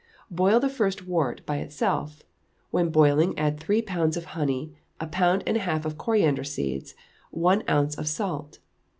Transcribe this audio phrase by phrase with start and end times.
[0.31, 2.23] Boil the first wort by itself;
[2.71, 6.95] when boiling add three pounds of honey, a pound and a half of coriander seeds,
[7.29, 8.57] one ounce of salt.